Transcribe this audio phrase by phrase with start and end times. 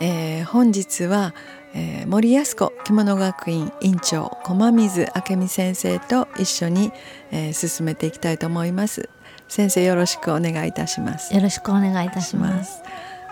[0.00, 1.34] えー、本日は、
[1.72, 6.92] えー、森安子着物学院院長駒水明美先生と一緒に、
[7.30, 9.08] えー、進めていきたいと思います。
[9.48, 11.34] 先生よろしくお願いいたします。
[11.34, 12.82] よろしくお願いいたします。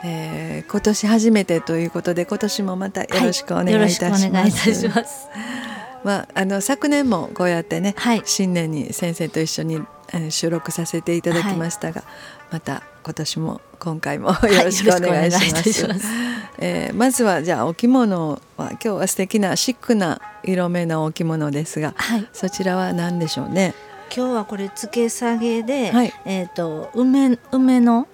[0.04, 4.24] えー、今年初めてということで今年もまたよろしくお願いいたします。
[4.26, 5.28] はい、ます。
[6.04, 9.80] まあ、あの昨年もこうやってね、はい、新年に先生と一緒に、
[10.12, 12.06] えー、収録させていただきましたが、は
[12.50, 15.86] い、また今年も今回もよろしくお願いします。
[15.86, 16.00] はい、ま
[16.58, 23.74] えー、まずはじゃあお着物は今日は素敵なシックな色目のお着物ですが、はい、そちらは何でしょうね？
[24.14, 28.06] 今日はこれ付け下げで、はい、えっ、ー、と梅梅の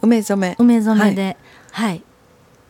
[0.00, 0.56] 梅染め。
[0.58, 1.36] 梅染めで、
[1.72, 2.02] はい、はい、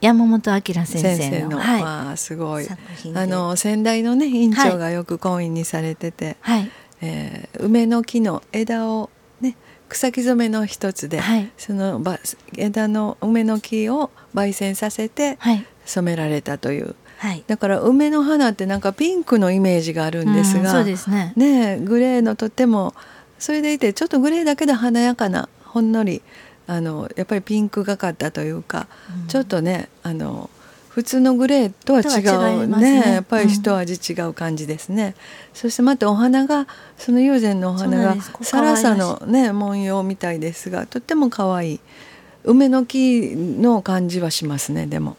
[0.00, 2.66] 山本明先生のはい、あすごい。
[3.14, 6.70] あの先代のね院長がよく婚姻にされてて、はい、
[7.02, 9.56] えー、梅の木の枝をね
[9.90, 12.00] 草木染めの一つで、はい、その
[12.56, 15.38] 枝の梅の木を焙煎させて
[15.84, 16.94] 染められたという。
[17.18, 21.34] はい、だから梅の花ってなんかピンクのイメージがあるんですが、そうですね。
[21.36, 22.94] ねグレーのとっても
[23.38, 26.22] それでいてちょっとグレーだけで華やかなほんのり
[26.66, 28.86] あのやっぱりピンクがかったというか、
[29.22, 30.48] うん、ちょっとねあの
[31.00, 32.20] 普通のグレーとは違
[32.62, 35.14] うね、ね、やっぱり一味違う感じですね、うん、
[35.54, 36.66] そしてまたお花が
[36.98, 41.80] その友禅のお花がサラサのね文様みたいですがとっても可愛い。
[42.44, 45.16] 梅の木の感じはしますねでも。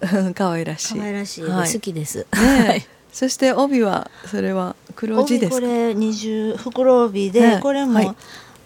[0.34, 0.98] 可愛らしい。
[0.98, 2.26] 可愛らしい、はい、好きです。
[2.34, 8.14] ね、 そして帯はそれは黒地ですこれ二重袋帯で、ね、これも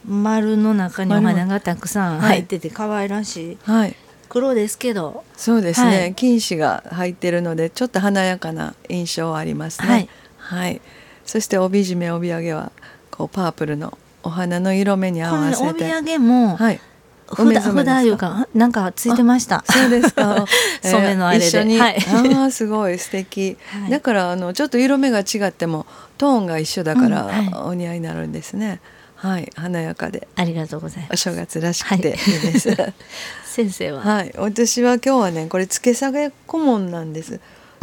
[0.04, 3.58] 丸の中にお花がたくさん入ってて可愛らしい。
[3.62, 3.94] はい。
[4.34, 9.86] 黒ですけどそうですね、はい、金糸が入ってるのでちょっと華やかな印象はありますね。
[9.86, 10.08] はい、
[10.38, 10.80] はい、
[11.24, 12.72] そして帯締め帯揚げは
[13.12, 15.84] こうパープルのお花の色目に合わせて。
[15.84, 16.80] 帯揚げも、はい、
[17.28, 19.62] 札札いうかなんかついてました？
[19.70, 20.46] そうですか。
[20.82, 21.46] 染めのあれで。
[21.46, 21.78] 一緒に。
[21.78, 23.56] はい、ああすごい素敵。
[23.68, 25.86] はい、だからあのちょっと色目が違っても
[26.18, 27.30] トーンが一緒だから、
[27.66, 28.68] お似合いになるんですね。
[28.68, 28.80] はい、
[29.24, 30.28] 華やかで。
[30.36, 31.12] ありがとうございます。
[31.14, 32.76] お正月らしくていいです。
[33.44, 34.00] 先生は？
[34.00, 37.40] はい、私は今日はねこれ付け下げ顧問なんです。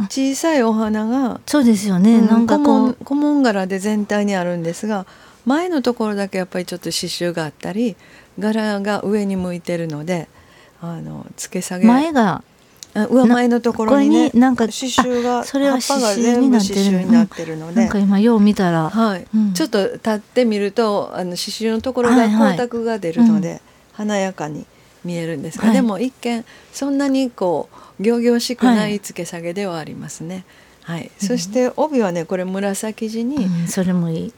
[0.09, 5.06] 小さいお花がそうですよね、うん、なんかこう顧問柄で全体にあるんですが
[5.46, 7.96] 前のところだけやっぱりちょっと刺繍があったり
[8.40, 10.28] 柄が上に向いてるので
[10.81, 12.44] あの付け下げ前が
[12.94, 23.62] 上前のところにねなんか刺繍がそれは葉っぱが全部刺繍になってるので、なんか今よう見たら、はいうん、ちょっと立ってみるとあの刺繍のところが光沢が出るので、はいはい、
[23.94, 24.66] 華やかに
[25.06, 27.69] 見えるんですが、はい、でも一見そんなにこ
[28.00, 30.46] う仰々しくない付け下げではありますね。
[30.84, 34.34] はい、そして帯はねこれ紫地に、うん、それもいい。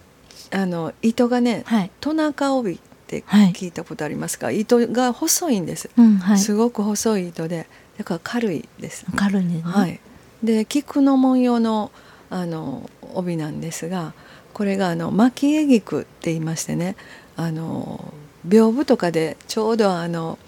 [0.51, 5.89] あの糸がね、はい、トナカ帯って聞いたことありますか、はい、糸が細いんです、
[6.37, 7.67] すごく細い糸で
[7.97, 9.99] だから軽いです、軽いね、はい、
[10.43, 11.91] で菊の文様の
[12.29, 14.13] あの帯なんですが
[14.53, 16.95] これがあの蒔絵菊って言いましてね
[17.35, 18.13] あの
[18.47, 20.39] 屏風とかでちょうどあの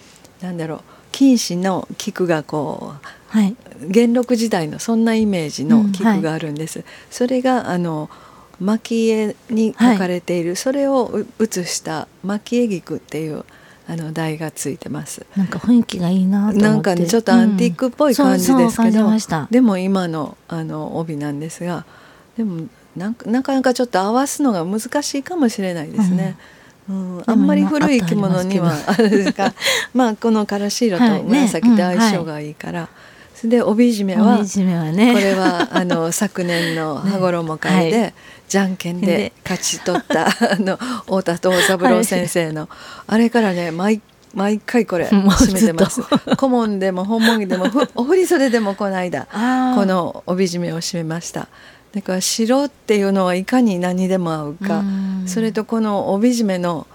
[0.41, 3.55] なんだろう金糸の菊がこう、はい、
[3.87, 6.79] 元禄時代のそんなイメージの菊があるんです。
[6.79, 8.09] うんはい、それがあの
[8.59, 13.45] 蒔絵に描かれている、はい、それを写した蒔絵菊っていう
[13.87, 15.25] あの台がついてます。
[15.35, 19.19] なんか雰囲気がいいななんかねちょっとアンティークっぽい感じですけど、うん、
[19.51, 21.85] でも今のあの帯なんですが、
[22.37, 26.37] でもななかなかちょっと合わすのが難しいかもしれないですね。
[26.89, 29.53] うん、うん、あんまり古い着物にはあれですか
[29.93, 34.43] まあこのからし色と紫って相性がいいから、はいねうん、で帯締めはは、
[34.91, 38.13] ね、これはあの 昨年の羽衣会で、はい。
[38.47, 42.69] じゃんけんで勝ち取った あの太田藤三郎先生の、はい、
[43.07, 44.01] あれからね毎
[44.35, 46.01] 毎回これ締めてます。
[46.35, 49.27] 顧問でも本物でもお振り袖でもこの間
[49.75, 51.47] この帯締めを締めました。
[51.93, 54.83] だから白っていうのはいかに何にでも合うか。
[55.25, 56.85] それとこの帯締めの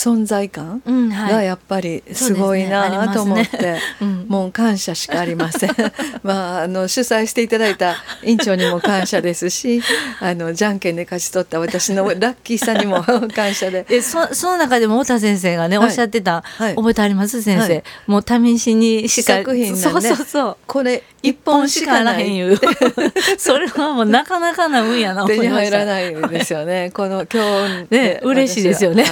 [0.00, 0.80] 存在感
[1.10, 3.78] がやっぱりすごいなと思って、
[4.28, 5.70] もう感謝しかありません。
[6.24, 9.82] まああの主催していただいた院長にも感謝ですし
[10.20, 13.04] あのじゃんけんで勝ち取った私のラッキーさにも
[13.34, 13.84] 感謝で。
[13.90, 19.80] えそその中でも太田先生がね、はい、おっしゃってた、はい、覚えてあります先生、はい、もう試しにしか作品なんで。
[19.82, 20.56] そうそうそう。
[20.66, 22.40] これ一本しかない。
[22.40, 22.58] う。
[23.36, 26.90] それはもうなかなかな運やな手に入らないですよね。
[26.94, 29.04] この今日ね嬉しいですよね、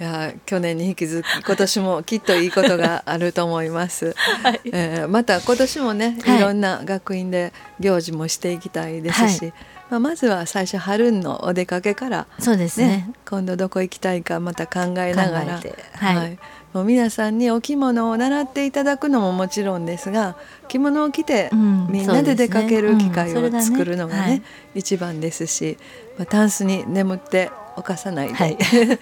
[0.00, 6.40] いや去年に引き続き今年もきっといいことがあると思います、 はい、えー、また今年もねい。
[6.40, 9.54] ろんな学院で行事もしていきたいですし、はい、
[9.90, 13.10] まあ、まずは最初春のお出かけから、そうですね。
[13.28, 15.60] 今度どこ行きたいかまた考えながら、
[15.92, 16.38] はい、はい、
[16.72, 20.34] もう皆さんにお着物を習っていただくのももちろんですが
[20.68, 24.42] 着物を着てみんなで出かける機会を作るのがね,、
[24.74, 25.76] 一番ですし、
[26.16, 28.58] まあ、タンスに眠って犯さないで、はい、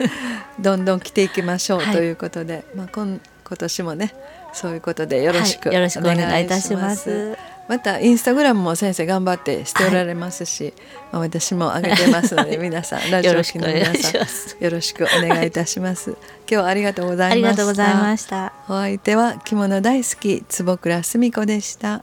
[0.58, 4.14] どんどん着ていきましょうということで、まあ、今今年もね
[4.52, 7.36] そういうことでよろしくお願いいたします。
[7.69, 10.72] またインスタグラムも先生頑張ってしておられますし、はい、
[11.12, 16.10] まあ、私も上げてますので皆さんラジオ機の皆さんよろしくお願いいたします。
[16.10, 17.48] 今日はありがとうございました。
[17.48, 18.52] ありがとうございました。
[18.69, 22.02] お相手は着物大好き坪倉澄子でした